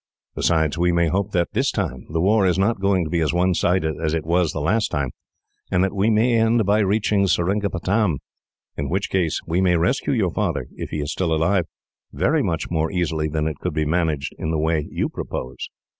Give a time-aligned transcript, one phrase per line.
[0.33, 3.35] Besides, we may hope that, this time, the war is not going to be as
[3.35, 5.11] one sided as it was the last time,
[5.69, 8.17] and that we may end by reaching Seringapatam;
[8.75, 11.65] in which case we may rescue your father, if he is still alive,
[12.11, 15.69] very much more easily than it could be managed in the way you propose."